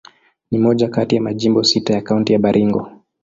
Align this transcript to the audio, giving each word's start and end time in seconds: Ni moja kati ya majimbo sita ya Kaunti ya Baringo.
Ni 0.51 0.57
moja 0.59 0.87
kati 0.89 1.15
ya 1.15 1.21
majimbo 1.21 1.63
sita 1.63 1.93
ya 1.93 2.01
Kaunti 2.01 2.33
ya 2.33 2.39
Baringo. 2.39 2.87